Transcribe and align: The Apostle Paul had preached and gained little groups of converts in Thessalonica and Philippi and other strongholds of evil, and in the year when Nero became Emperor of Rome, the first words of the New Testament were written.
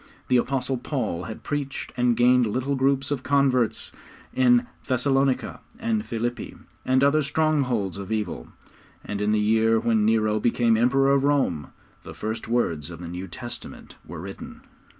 The 0.29 0.37
Apostle 0.37 0.77
Paul 0.77 1.25
had 1.25 1.43
preached 1.43 1.93
and 1.95 2.17
gained 2.17 2.47
little 2.47 2.73
groups 2.75 3.11
of 3.11 3.21
converts 3.21 3.91
in 4.33 4.65
Thessalonica 4.87 5.59
and 5.77 6.03
Philippi 6.03 6.55
and 6.83 7.03
other 7.03 7.21
strongholds 7.21 7.99
of 7.99 8.11
evil, 8.11 8.47
and 9.05 9.21
in 9.21 9.31
the 9.31 9.39
year 9.39 9.79
when 9.79 10.03
Nero 10.03 10.39
became 10.39 10.75
Emperor 10.75 11.11
of 11.13 11.23
Rome, 11.23 11.67
the 12.01 12.15
first 12.15 12.47
words 12.47 12.89
of 12.89 12.99
the 12.99 13.07
New 13.07 13.27
Testament 13.27 13.95
were 14.03 14.19
written. 14.19 14.61